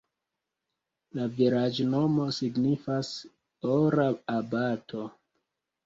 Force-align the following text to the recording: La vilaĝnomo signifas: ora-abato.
La 1.17 1.27
vilaĝnomo 1.41 2.27
signifas: 2.39 3.13
ora-abato. 3.79 5.09